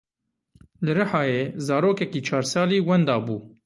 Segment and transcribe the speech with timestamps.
[0.83, 3.35] Li Rihayê zarokekî çar salî wenda bû.